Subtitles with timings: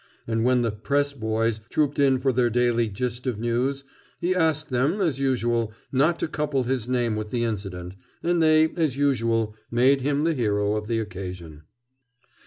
[0.25, 3.83] And when the "press boys" trooped in for their daily gist of news,
[4.19, 7.93] he asked them, as usual, not to couple his name with the incident;
[8.23, 11.61] and they, as usual, made him the hero of the occasion.